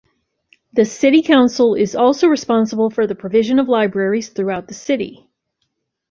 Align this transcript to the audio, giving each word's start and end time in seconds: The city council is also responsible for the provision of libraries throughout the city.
The 0.73 0.83
city 0.83 1.21
council 1.21 1.75
is 1.75 1.95
also 1.95 2.27
responsible 2.27 2.89
for 2.89 3.05
the 3.05 3.13
provision 3.13 3.59
of 3.59 3.69
libraries 3.69 4.29
throughout 4.29 4.67
the 4.67 4.73
city. 4.73 5.29